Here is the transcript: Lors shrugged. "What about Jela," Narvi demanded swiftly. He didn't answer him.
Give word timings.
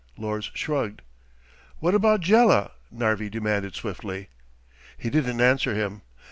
Lors 0.17 0.49
shrugged. 0.55 1.03
"What 1.77 1.93
about 1.93 2.21
Jela," 2.21 2.71
Narvi 2.89 3.29
demanded 3.29 3.75
swiftly. 3.75 4.29
He 4.97 5.11
didn't 5.11 5.39
answer 5.41 5.75
him. 5.75 6.01